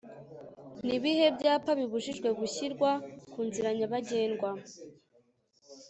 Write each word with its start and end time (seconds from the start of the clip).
Nibihe 0.85 1.25
byapa 1.37 1.71
bibujijwe 1.79 2.29
gushyirwa 2.39 2.89
kunzira 3.31 3.69
nyabagendwa 3.77 4.49